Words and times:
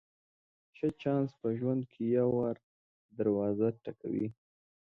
ښه 0.75 0.87
چانس 1.01 1.29
په 1.41 1.47
ژوند 1.59 1.81
کې 1.91 2.03
یو 2.17 2.27
وار 2.37 2.57
دروازه 3.17 3.67
ټکوي. 3.83 4.27